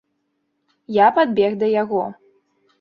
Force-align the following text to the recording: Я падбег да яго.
Я 0.97 1.07
падбег 1.19 1.61
да 1.63 1.71
яго. 1.81 2.03